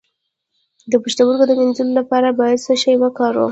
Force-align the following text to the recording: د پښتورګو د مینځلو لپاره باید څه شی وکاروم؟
د 0.91 0.93
پښتورګو 1.03 1.43
د 1.47 1.51
مینځلو 1.59 1.93
لپاره 1.99 2.29
باید 2.39 2.63
څه 2.65 2.73
شی 2.81 2.93
وکاروم؟ 2.99 3.49